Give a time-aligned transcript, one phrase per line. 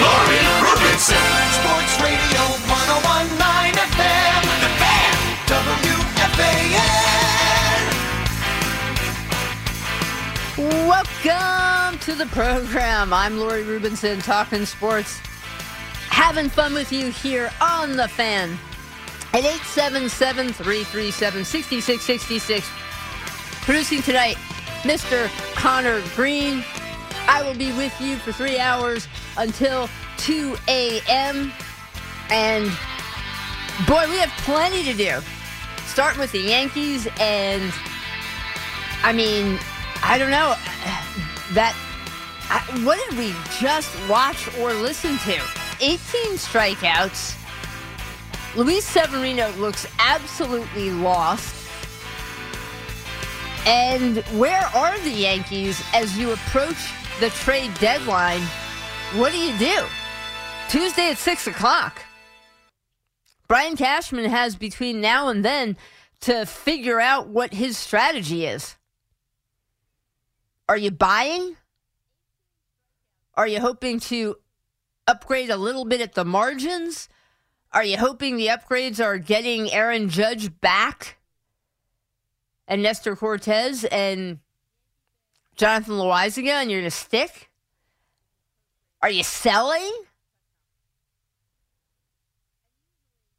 [0.00, 1.20] Lauren Rubinson,
[1.58, 5.12] Sports Radio 1019 FM, The Fan,
[6.16, 6.92] WFAN.
[10.88, 13.12] Welcome to the program.
[13.12, 15.18] I'm Lori Rubinson, talking sports,
[16.08, 18.56] having fun with you here on The Fan
[19.34, 22.66] at 877 337 6666.
[23.62, 24.36] Producing tonight,
[24.82, 25.28] Mr.
[25.54, 26.64] Connor Green.
[27.28, 29.88] I will be with you for three hours until
[30.18, 31.52] 2 a.m.
[32.30, 32.64] And
[33.86, 35.18] boy, we have plenty to do.
[35.86, 37.72] Starting with the Yankees, and
[39.02, 39.58] I mean,
[40.02, 40.54] I don't know
[41.54, 41.76] that.
[42.48, 45.40] I, what did we just watch or listen to?
[45.80, 45.98] 18
[46.36, 47.36] strikeouts.
[48.56, 51.54] Luis Severino looks absolutely lost.
[53.66, 58.42] And where are the Yankees as you approach the trade deadline?
[59.14, 59.84] What do you do?
[60.70, 62.00] Tuesday at 6 o'clock.
[63.46, 65.76] Brian Cashman has between now and then
[66.20, 68.76] to figure out what his strategy is.
[70.66, 71.56] Are you buying?
[73.34, 74.36] Are you hoping to
[75.06, 77.10] upgrade a little bit at the margins?
[77.70, 81.18] Are you hoping the upgrades are getting Aaron Judge back
[82.66, 84.38] and Nestor Cortes and
[85.54, 87.50] Jonathan Loaisiga and you're going to stick?
[89.02, 89.92] Are you selling?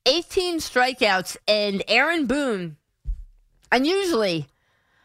[0.05, 2.75] 18 strikeouts and Aaron Boone.
[3.71, 4.47] And usually,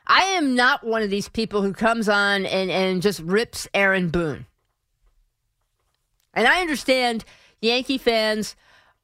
[0.06, 4.08] I am not one of these people who comes on and, and just rips Aaron
[4.08, 4.46] Boone.
[6.34, 7.24] And I understand
[7.60, 8.56] Yankee fans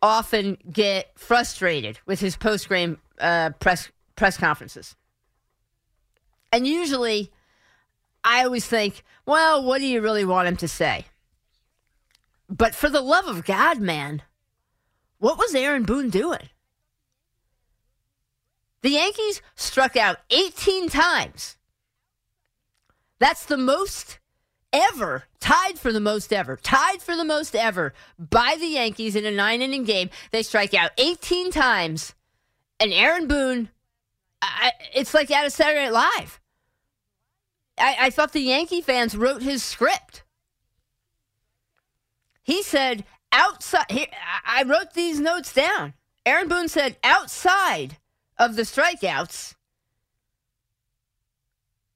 [0.02, 4.96] often get frustrated with his post game uh, press press conferences.
[6.52, 7.32] And usually,
[8.22, 11.06] I always think, well, what do you really want him to say?
[12.48, 14.22] But for the love of God, man,
[15.18, 16.50] what was Aaron Boone doing?
[18.82, 21.56] The Yankees struck out 18 times.
[23.18, 24.18] That's the most
[24.74, 29.24] ever, tied for the most ever, tied for the most ever by the Yankees in
[29.24, 30.10] a nine inning game.
[30.32, 32.14] They strike out 18 times,
[32.78, 33.70] and Aaron Boone,
[34.42, 36.40] I, it's like out of Saturday Night Live.
[37.78, 40.23] I, I thought the Yankee fans wrote his script.
[42.44, 44.06] He said, outside, here,
[44.46, 45.94] I wrote these notes down.
[46.24, 47.96] Aaron Boone said, outside
[48.38, 49.54] of the strikeouts,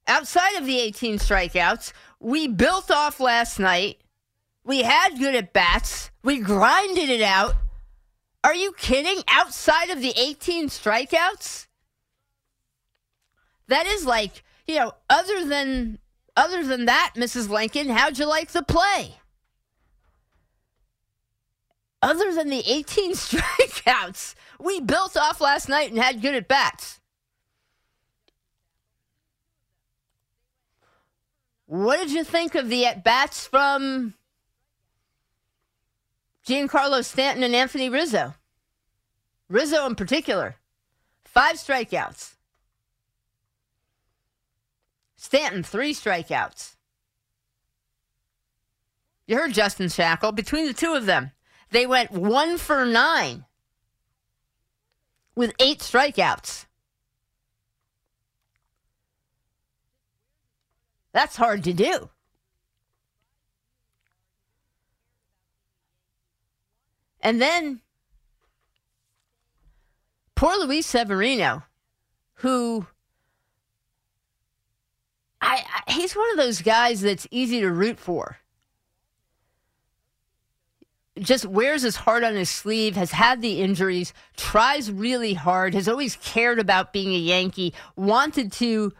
[0.07, 4.01] outside of the 18 strikeouts, we built off last night.
[4.63, 6.11] We had good at bats.
[6.23, 7.55] We grinded it out.
[8.43, 9.23] Are you kidding?
[9.29, 11.67] Outside of the 18 strikeouts?
[13.67, 15.99] That is like, you know, other than
[16.35, 17.49] other than that, Mrs.
[17.49, 19.18] Lincoln, how'd you like the play?
[22.01, 26.99] Other than the 18 strikeouts, we built off last night and had good at bats.
[31.65, 34.15] What did you think of the at bats from
[36.47, 38.33] Giancarlo Stanton and Anthony Rizzo?
[39.49, 40.55] Rizzo in particular.
[41.25, 42.33] Five strikeouts.
[45.15, 46.75] Stanton, three strikeouts.
[49.27, 50.33] You heard Justin Shackil.
[50.33, 51.31] Between the two of them,
[51.71, 53.45] they went one for nine
[55.35, 56.65] with eight strikeouts.
[61.11, 62.09] That's hard to do.
[67.21, 67.81] And then
[70.35, 71.63] poor Luis Severino,
[72.35, 72.87] who
[75.41, 78.37] I, I, he's one of those guys that's easy to root for.
[81.21, 85.87] Just wears his heart on his sleeve, has had the injuries, tries really hard, has
[85.87, 88.93] always cared about being a Yankee, wanted to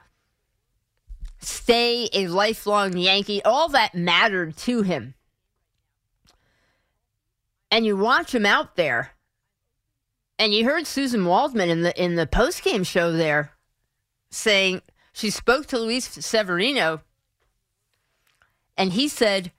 [1.39, 3.41] stay a lifelong Yankee.
[3.43, 5.15] All that mattered to him.
[7.71, 9.11] And you watch him out there,
[10.39, 13.51] and you heard Susan Waldman in the in the post game show there
[14.31, 14.81] saying
[15.13, 17.01] she spoke to Luis Severino,
[18.75, 19.51] and he said,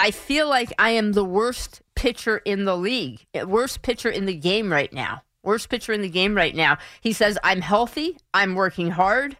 [0.00, 4.34] "I feel like I am the worst pitcher in the league, worst pitcher in the
[4.34, 6.76] game right now." Worst pitcher in the game right now.
[7.00, 8.18] He says, I'm healthy.
[8.34, 9.38] I'm working hard.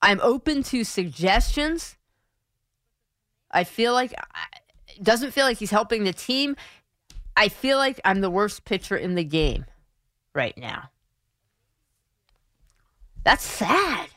[0.00, 1.96] I'm open to suggestions.
[3.48, 4.12] I feel like
[4.88, 6.56] it doesn't feel like he's helping the team.
[7.36, 9.64] I feel like I'm the worst pitcher in the game
[10.34, 10.90] right now.
[13.22, 14.08] That's sad.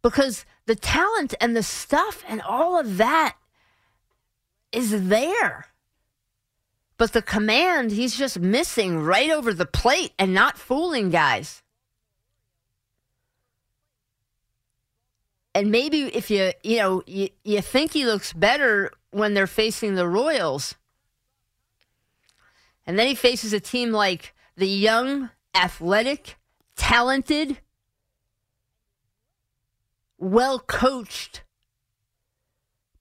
[0.00, 3.36] Because the talent and the stuff and all of that
[4.72, 5.66] is there.
[6.96, 11.62] But the command, he's just missing right over the plate and not fooling guys.
[15.54, 19.94] and maybe if you you know you, you think he looks better when they're facing
[19.94, 20.76] the Royals,
[22.86, 26.36] and then he faces a team like the young, athletic,
[26.76, 27.58] talented,
[30.20, 31.42] well coached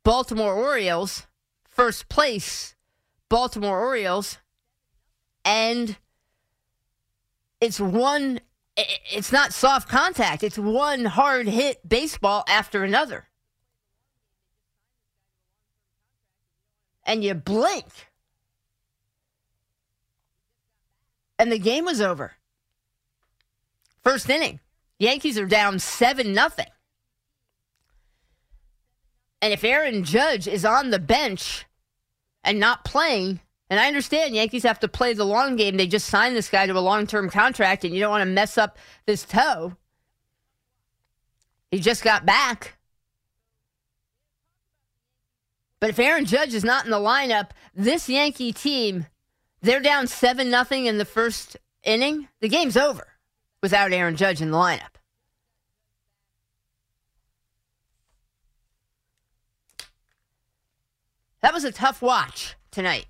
[0.03, 1.27] Baltimore Orioles,
[1.67, 2.75] first place
[3.27, 4.39] Baltimore Orioles,
[5.45, 5.97] and
[7.61, 8.39] it's one
[8.77, 10.41] it's not soft contact.
[10.41, 13.27] It's one hard hit baseball after another.
[17.03, 17.87] And you blink.
[21.37, 22.33] And the game was over.
[24.01, 24.61] First inning.
[24.97, 26.67] Yankees are down 7 nothing.
[29.41, 31.65] And if Aaron Judge is on the bench
[32.43, 33.39] and not playing,
[33.69, 35.77] and I understand Yankees have to play the long game.
[35.77, 38.25] They just signed this guy to a long term contract, and you don't want to
[38.25, 39.75] mess up this toe.
[41.71, 42.77] He just got back.
[45.79, 49.05] But if Aaron Judge is not in the lineup, this Yankee team,
[49.61, 52.27] they're down 7 nothing in the first inning.
[52.41, 53.07] The game's over
[53.61, 54.98] without Aaron Judge in the lineup.
[61.49, 63.07] That was a tough watch tonight.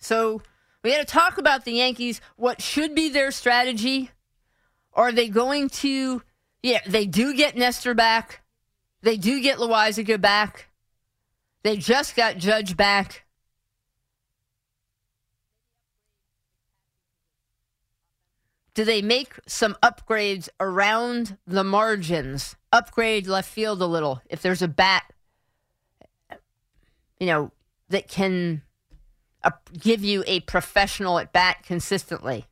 [0.00, 0.42] So
[0.82, 2.20] we got to talk about the Yankees.
[2.36, 4.10] What should be their strategy?
[4.92, 6.20] Are they going to?
[6.62, 8.42] Yeah, they do get Nestor back.
[9.00, 10.68] They do get Loaisiga back.
[11.62, 13.24] They just got Judge back.
[18.74, 22.56] Do they make some upgrades around the margins?
[22.74, 24.20] Upgrade left field a little.
[24.28, 25.04] If there's a bat,
[27.18, 27.52] you know,
[27.88, 28.62] that can
[29.42, 32.46] a, give you a professional at bat consistently.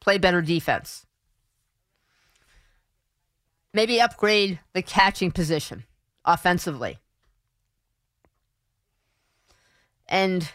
[0.00, 1.06] Play better defense.
[3.72, 5.84] Maybe upgrade the catching position
[6.24, 6.98] offensively.
[10.08, 10.50] And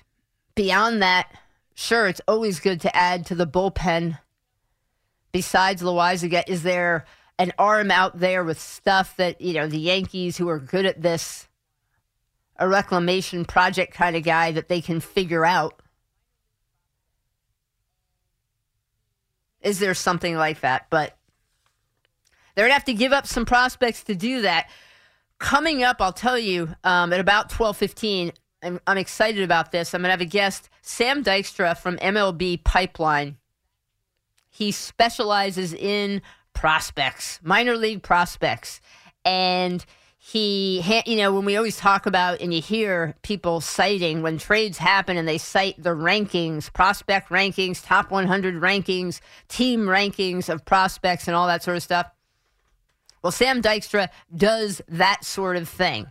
[0.53, 1.31] beyond that,
[1.73, 4.19] sure, it's always good to add to the bullpen.
[5.31, 7.05] Besides Loaisiga, is there
[7.39, 11.01] an arm out there with stuff that, you know, the Yankees who are good at
[11.01, 11.46] this
[12.59, 15.81] a reclamation project kind of guy that they can figure out?
[19.61, 20.87] Is there something like that?
[20.89, 21.17] But
[22.55, 24.69] they're going to have to give up some prospects to do that.
[25.39, 28.33] Coming up, I'll tell you um, at about 12:15.
[28.63, 29.93] I'm, I'm excited about this.
[29.93, 33.37] I'm going to have a guest, Sam Dykstra from MLB Pipeline.
[34.49, 36.23] He specializes in
[36.53, 38.81] prospects, minor league prospects,
[39.23, 39.85] and
[40.19, 44.77] he, you know, when we always talk about and you hear people citing when trades
[44.77, 51.27] happen and they cite the rankings, prospect rankings, top 100 rankings, team rankings of prospects
[51.27, 52.11] and all that sort of stuff.
[53.21, 56.07] Well, Sam Dykstra does that sort of thing.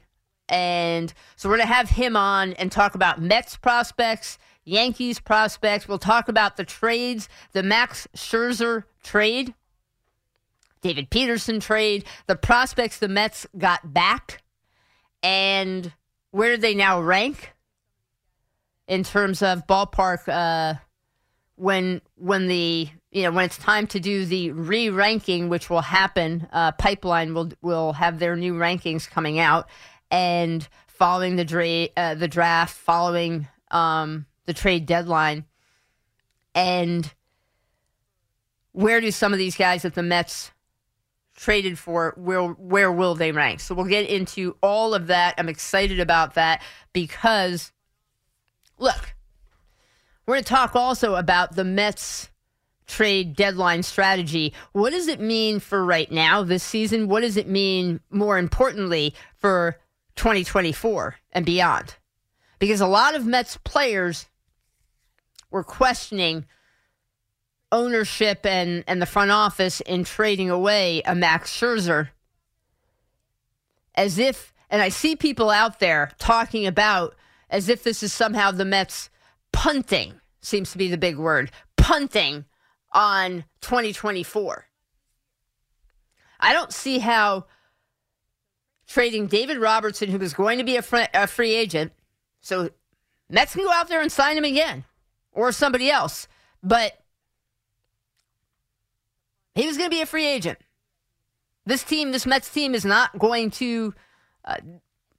[0.48, 5.88] And so we're going to have him on and talk about Mets prospects, Yankees prospects.
[5.88, 9.54] We'll talk about the trades, the Max Scherzer trade
[10.86, 14.40] David Peterson trade, the prospects the Mets got back,
[15.20, 15.92] and
[16.30, 17.52] where do they now rank
[18.86, 20.78] in terms of ballpark uh,
[21.56, 26.46] when when the you know when it's time to do the re-ranking, which will happen.
[26.52, 29.68] Uh, Pipeline will will have their new rankings coming out,
[30.12, 35.46] and following the dra- uh, the draft, following um, the trade deadline,
[36.54, 37.12] and
[38.70, 40.52] where do some of these guys at the Mets
[41.36, 43.60] traded for, where where will they rank?
[43.60, 45.34] So we'll get into all of that.
[45.38, 46.62] I'm excited about that
[46.92, 47.72] because
[48.78, 49.14] look,
[50.26, 52.30] we're going to talk also about the Mets
[52.86, 54.52] trade deadline strategy.
[54.72, 57.08] What does it mean for right now this season?
[57.08, 59.78] What does it mean more importantly for
[60.16, 61.96] 2024 and beyond?
[62.58, 64.26] Because a lot of Mets players
[65.50, 66.46] were questioning
[67.76, 72.08] ownership and, and the front office in trading away a Max Scherzer
[73.94, 77.14] as if, and I see people out there talking about
[77.50, 79.10] as if this is somehow the Mets
[79.52, 82.46] punting, seems to be the big word, punting
[82.92, 84.66] on 2024.
[86.40, 87.46] I don't see how
[88.86, 91.92] trading David Robertson, who was going to be a, fr- a free agent,
[92.40, 92.70] so
[93.28, 94.84] Mets can go out there and sign him again
[95.32, 96.26] or somebody else.
[96.62, 96.98] But
[99.56, 100.58] he was going to be a free agent.
[101.64, 103.94] This team, this Mets team, is not going to,
[104.44, 104.56] uh,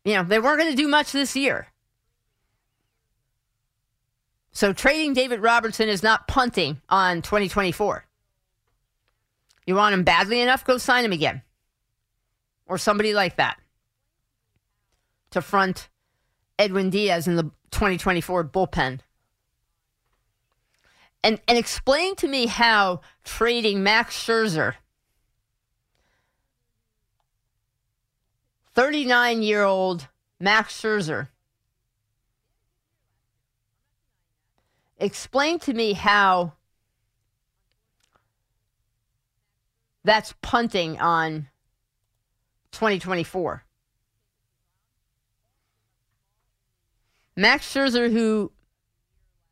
[0.05, 1.67] you know, they weren't going to do much this year.
[4.51, 8.05] So trading David Robertson is not punting on 2024.
[9.65, 11.41] You want him badly enough, go sign him again.
[12.67, 13.57] Or somebody like that
[15.31, 15.89] to front
[16.59, 18.99] Edwin Diaz in the 2024 bullpen.
[21.23, 24.75] And, and explain to me how trading Max Scherzer,
[28.73, 30.07] 39 year old
[30.39, 31.29] Max Scherzer,
[34.97, 36.53] explain to me how
[40.03, 41.49] that's punting on
[42.71, 43.63] 2024.
[47.35, 48.51] Max Scherzer, who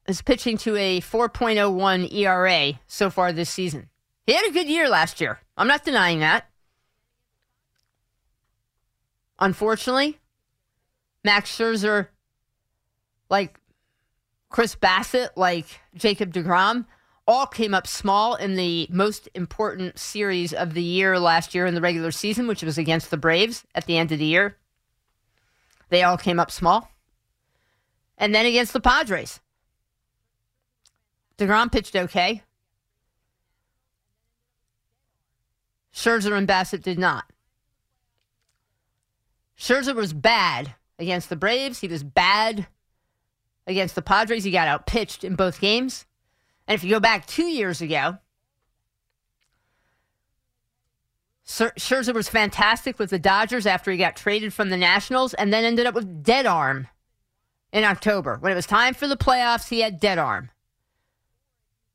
[0.08, 3.90] is pitching to a 4.01 ERA so far this season.
[4.26, 5.40] He had a good year last year.
[5.58, 6.50] I'm not denying that.
[9.40, 10.20] Unfortunately,
[11.24, 12.08] Max Scherzer,
[13.30, 13.60] like
[14.50, 16.86] Chris Bassitt, like Jacob DeGrom,
[17.28, 21.76] all came up small in the most important series of the year last year in
[21.76, 24.58] the regular season, which was against the Braves at the end of the year.
[25.90, 26.90] They all came up small.
[28.18, 29.40] And then against the Padres.
[31.38, 32.44] DeGrom pitched okay.
[35.94, 37.26] Scherzer and Bassitt did not.
[39.58, 41.80] Scherzer was bad against the Braves.
[41.80, 42.68] He was bad
[43.66, 44.44] against the Padres.
[44.44, 46.06] He got outpitched in both games.
[46.68, 48.18] And if you go back two years ago,
[51.48, 55.64] Scherzer was fantastic with the Dodgers after he got traded from the Nationals and then
[55.64, 56.88] ended up with dead arm
[57.72, 58.38] in October.
[58.40, 60.50] When it was time for the playoffs, he had dead arm.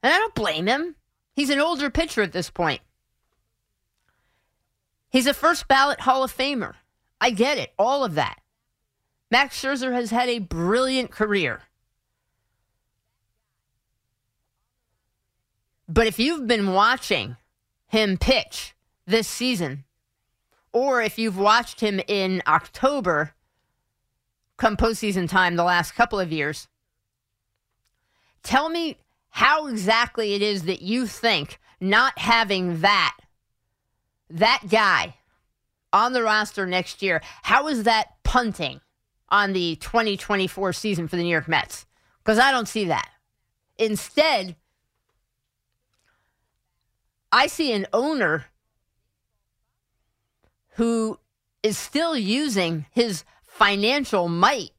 [0.02, 0.97] And I don't blame him.
[1.35, 2.80] He's an older pitcher at this point.
[5.11, 6.75] He's a first ballot Hall of Famer.
[7.21, 8.40] I get it, all of that.
[9.30, 11.62] Max Scherzer has had a brilliant career.
[15.88, 17.37] But if you've been watching
[17.88, 18.75] him pitch
[19.07, 19.85] this season,
[20.73, 23.35] or if you've watched him in October
[24.57, 26.69] come postseason time the last couple of years,
[28.42, 28.99] tell me
[29.30, 33.16] how exactly it is that you think not having that
[34.28, 35.14] that guy
[35.92, 38.80] on the roster next year, how is that punting
[39.28, 41.87] on the 2024 season for the New York Mets?
[42.22, 43.08] Because I don't see that.
[43.78, 44.56] Instead,
[47.32, 48.46] I see an owner
[50.75, 51.18] who
[51.62, 54.70] is still using his financial might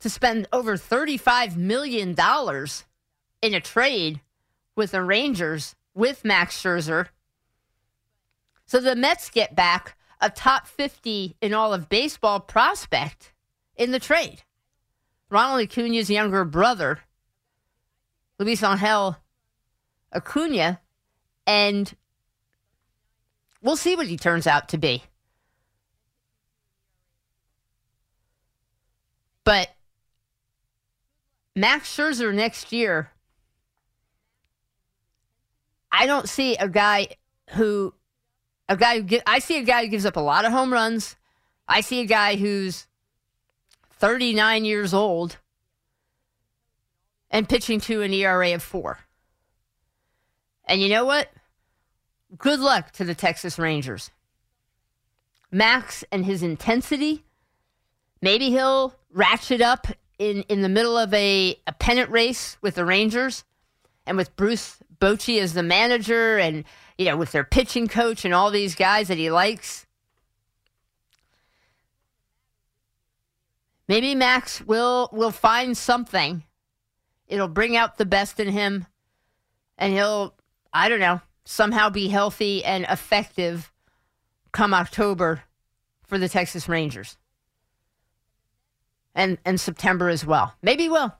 [0.00, 2.14] to spend over $35 million
[3.42, 4.20] in a trade
[4.74, 7.08] with the Rangers with Max Scherzer.
[8.66, 13.32] So the Mets get back a top 50 in all of baseball prospect
[13.76, 14.42] in the trade.
[15.30, 17.00] Ronald Acuna's younger brother
[18.38, 19.16] Luis Angel
[20.14, 20.80] Acuna,
[21.46, 21.94] and
[23.62, 25.02] we'll see what he turns out to be.
[29.44, 29.70] But
[31.56, 33.10] Max Scherzer next year,
[35.90, 37.08] I don't see a guy
[37.52, 37.94] who,
[38.68, 41.16] a guy who, I see a guy who gives up a lot of home runs.
[41.66, 42.86] I see a guy who's
[43.92, 45.38] 39 years old
[47.30, 48.98] and pitching to an ERA of four.
[50.66, 51.30] And you know what?
[52.36, 54.10] Good luck to the Texas Rangers.
[55.50, 57.24] Max and his intensity,
[58.20, 59.86] maybe he'll ratchet up
[60.18, 63.44] in, in the middle of a, a pennant race with the Rangers
[64.06, 66.64] and with Bruce Bochy as the manager and,
[66.96, 69.86] you know, with their pitching coach and all these guys that he likes.
[73.88, 76.42] Maybe Max will will find something.
[77.28, 78.86] It'll bring out the best in him
[79.78, 80.34] and he'll
[80.72, 83.72] I don't know, somehow be healthy and effective
[84.52, 85.44] come October
[86.04, 87.16] for the Texas Rangers.
[89.16, 90.54] And and September as well.
[90.62, 91.12] Maybe he will.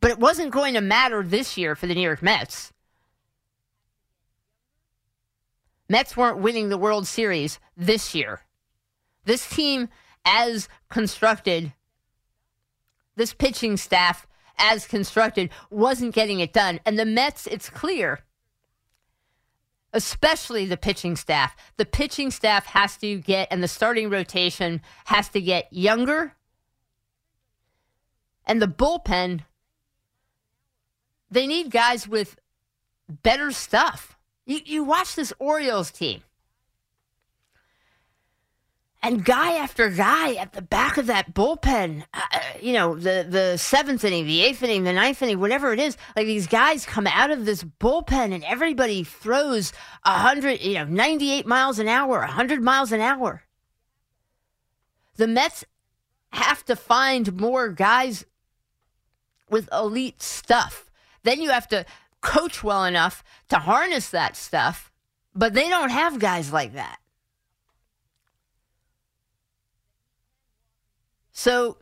[0.00, 2.72] But it wasn't going to matter this year for the New York Mets.
[5.88, 8.42] Mets weren't winning the World Series this year.
[9.24, 9.88] This team,
[10.24, 11.72] as constructed,
[13.16, 14.26] this pitching staff,
[14.58, 16.78] as constructed, wasn't getting it done.
[16.86, 18.20] And the Mets, it's clear,
[19.98, 25.28] especially the pitching staff, the pitching staff has to get, and the starting rotation has
[25.30, 26.34] to get younger.
[28.46, 29.40] And the bullpen
[31.30, 32.38] they need guys with
[33.08, 34.16] better stuff.
[34.46, 36.22] You, you watch this Orioles team.
[39.00, 43.24] And guy after guy at the back of that bullpen, uh, uh, you know, the,
[43.28, 46.84] the seventh inning, the eighth inning, the ninth inning, whatever it is, like these guys
[46.84, 49.72] come out of this bullpen and everybody throws
[50.04, 53.44] 100, you know, 98 miles an hour, 100 miles an hour.
[55.16, 55.64] The Mets
[56.32, 58.24] have to find more guys
[59.48, 60.90] with elite stuff.
[61.22, 61.86] Then you have to
[62.20, 64.90] coach well enough to harness that stuff,
[65.34, 66.98] but they don't have guys like that.
[71.38, 71.76] So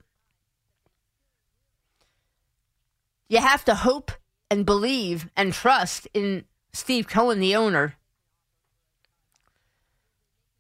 [3.31, 4.13] you have to hope
[4.51, 6.45] and believe and trust in
[6.75, 7.95] Steve Cohen, the owner,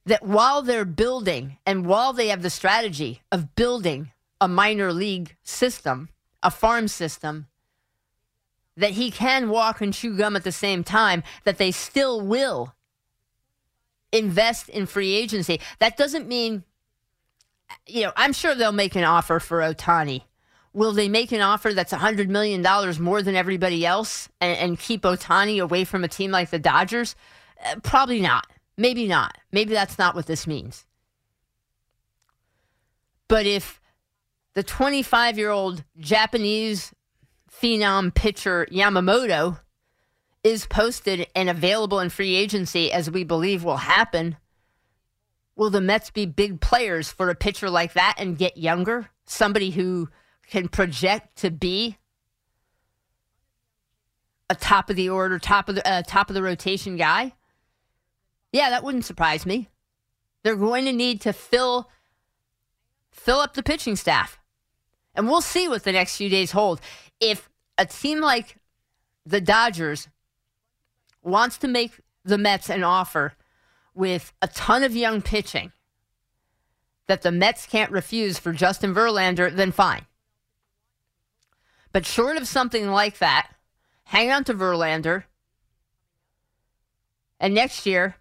[0.07, 5.37] that while they're building and while they have the strategy of building a minor league
[5.43, 6.09] system,
[6.43, 7.49] a farm system,
[8.79, 12.75] that he can walk and chew gum at the same time, that they still will
[14.11, 15.61] invest in free agency.
[15.81, 16.65] That doesn't mean,
[17.87, 20.23] you know, I'm sure they'll make an offer for Ohtani.
[20.73, 22.63] Will they make an offer that's $100 million
[23.03, 27.17] more than everybody else and, and keep Ohtani away from a team like the Dodgers?
[27.65, 28.47] Uh, probably not.
[28.77, 29.39] Maybe not.
[29.53, 30.85] Maybe that's not what this means.
[33.29, 33.81] But if
[34.55, 36.93] the 25 year old Japanese
[37.51, 39.61] phenom pitcher Yamamoto
[40.45, 44.37] is posted and available in free agency, as we believe will happen,
[45.57, 49.09] will the Mets be big players for a pitcher like that and get younger?
[49.25, 50.09] Somebody who
[50.47, 51.97] can project to be
[54.49, 57.33] a top of the order, top of the uh, top of the rotation guy?
[58.53, 59.69] Yeah, that wouldn't surprise me.
[60.43, 61.91] They're going to need to fill
[63.11, 64.39] fill up the pitching staff.
[65.15, 66.81] And we'll see what the next few days hold
[67.21, 68.57] if a team like
[69.25, 70.09] the Dodgers
[71.23, 73.33] wants to make the Mets an offer
[73.97, 75.73] with a ton of young pitching
[77.07, 80.07] that the Mets can't refuse for Justin Verlander, then fine.
[81.93, 83.51] But short of something like that,
[84.05, 85.25] hang on to Verlander.
[87.41, 88.17] And next year,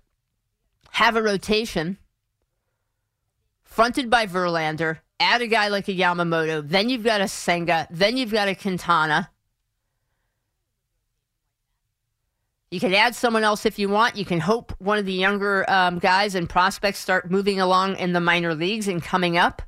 [0.91, 1.97] have a rotation
[3.63, 8.17] fronted by Verlander add a guy like a Yamamoto, then you've got a Senga, then
[8.17, 9.29] you've got a Quintana.
[12.71, 14.17] You can add someone else if you want.
[14.17, 18.13] You can hope one of the younger um, guys and prospects start moving along in
[18.13, 19.61] the minor leagues and coming up,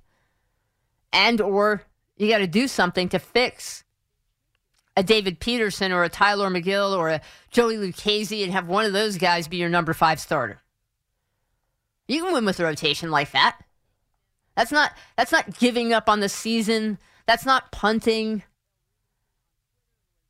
[1.13, 1.83] and or
[2.17, 3.83] you got to do something to fix
[4.97, 8.93] a David Peterson or a Tylor Megill or a Joey Lucchesi and have one of
[8.93, 10.59] those guys be your number five starter.
[12.07, 13.59] You can win with a rotation like that.
[14.55, 16.97] That's not that's not giving up on the season.
[17.27, 18.41] That's not punting.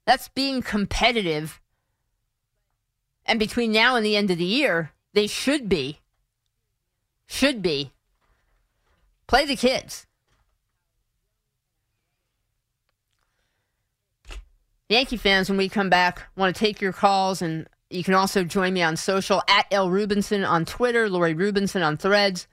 [0.05, 1.61] That's being competitive.
[3.27, 5.99] And between now and the end of the year, they should be
[7.27, 7.91] should be
[9.27, 10.07] play the kids.
[14.87, 18.45] Yankee fans, when we come back, want to take your calls, and you can also
[18.45, 22.47] join me on social at L Rubinson on Twitter, Lori Rubinson on Threads.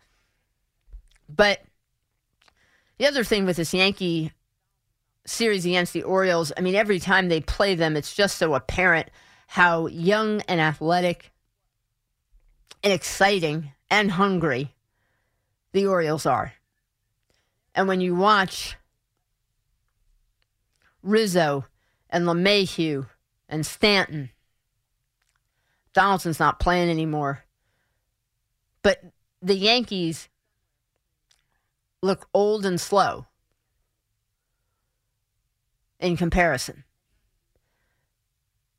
[1.28, 1.62] But
[2.98, 4.32] the other thing with this Yankee
[5.24, 9.10] series against the Orioles, I mean, every time they play them, it's just so apparent
[9.46, 11.32] how young and athletic
[12.82, 14.74] and exciting and hungry
[15.72, 16.54] the Orioles are.
[17.74, 18.76] And when you watch
[21.02, 21.66] Rizzo
[22.10, 23.06] and LeMahieu
[23.48, 24.30] and Stanton,
[25.92, 27.44] Donaldson's not playing anymore.
[28.82, 29.02] But
[29.40, 30.28] the Yankees
[32.02, 33.26] look old and slow
[35.98, 36.84] in comparison.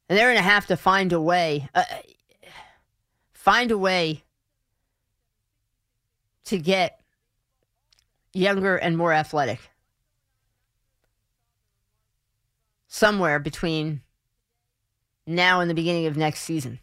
[0.08, 1.84] And they're going to have to find a way, uh,
[3.34, 4.24] find a way
[6.46, 7.00] to get
[8.34, 9.60] younger and more athletic.
[12.88, 14.02] Somewhere between
[15.26, 16.80] now and the beginning of next season.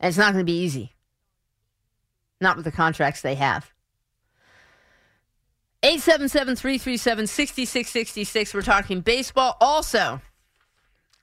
[0.00, 0.92] And it's not going to be easy.
[2.40, 3.72] Not with the contracts they have.
[5.82, 8.54] 877 337 6666.
[8.54, 9.56] We're talking baseball.
[9.60, 10.20] Also,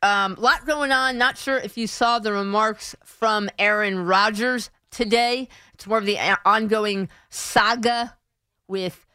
[0.02, 1.18] um, lot going on.
[1.18, 5.48] Not sure if you saw the remarks from Aaron Rodgers today.
[5.74, 8.16] It's more of the ongoing saga
[8.68, 9.06] with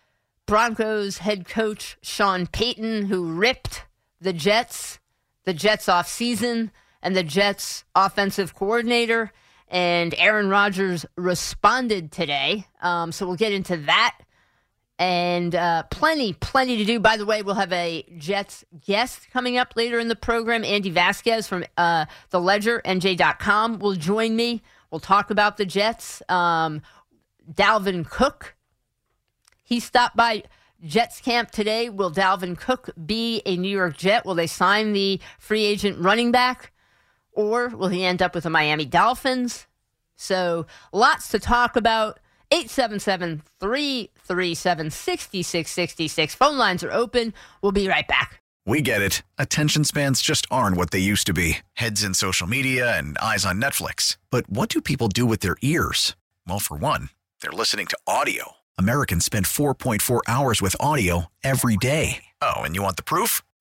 [0.46, 3.85] Broncos head coach Sean Payton, who ripped
[4.20, 4.99] the Jets,
[5.44, 6.70] the Jets off season,
[7.03, 9.33] and the Jets offensive coordinator.
[9.68, 12.66] And Aaron Rodgers responded today.
[12.81, 14.16] Um, so we'll get into that
[14.98, 16.98] and uh, plenty, plenty to do.
[16.98, 20.64] By the way, we'll have a Jets guest coming up later in the program.
[20.64, 24.62] Andy Vasquez from uh, the Ledger, NJ.com, will join me.
[24.90, 26.22] We'll talk about the Jets.
[26.28, 26.80] Um,
[27.52, 28.56] Dalvin Cook,
[29.62, 30.44] he stopped by
[30.82, 31.90] Jets camp today.
[31.90, 34.24] Will Dalvin Cook be a New York Jet?
[34.24, 36.72] Will they sign the free agent running back?
[37.32, 39.66] Or will he end up with the Miami Dolphins?
[40.16, 42.18] So, lots to talk about.
[42.50, 46.35] 877 337 6666.
[46.35, 47.35] Phone lines are open.
[47.62, 48.40] We'll be right back.
[48.68, 49.22] We get it.
[49.38, 53.46] Attention spans just aren't what they used to be heads in social media and eyes
[53.46, 54.16] on Netflix.
[54.30, 56.16] But what do people do with their ears?
[56.48, 58.56] Well, for one, they're listening to audio.
[58.76, 62.24] Americans spend 4.4 hours with audio every day.
[62.42, 63.40] Oh, and you want the proof?